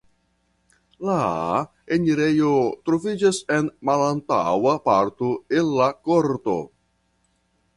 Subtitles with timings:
[1.09, 1.17] La
[1.97, 2.53] enirejo
[2.89, 5.31] troviĝas en malantaŭa parto
[5.61, 6.57] el la korto.